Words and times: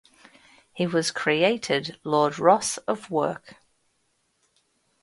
He 0.73 0.87
was 0.87 1.11
created 1.11 1.99
Lord 2.03 2.39
Ross 2.39 2.77
of 2.87 3.11
Werke. 3.11 3.57